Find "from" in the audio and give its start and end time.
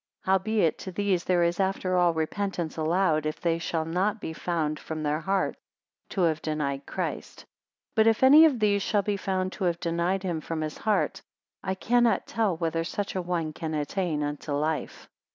4.79-5.03, 10.41-10.61